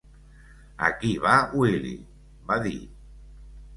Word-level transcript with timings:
"Aquí 0.87 1.11
va 1.27 1.35
Willie", 1.59 2.01
va 2.49 2.61
dir. 2.65 2.77